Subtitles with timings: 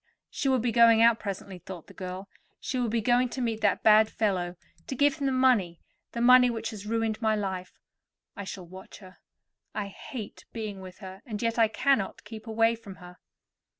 [0.31, 2.27] "She will be going out presently," thought the girl.
[2.59, 4.55] "She will be going to meet that bad fellow,
[4.87, 7.77] to give him the money—the money which has ruined my life.
[8.35, 9.17] I shall watch her.
[9.75, 13.19] I hate being with her, and yet I cannot keep away from her."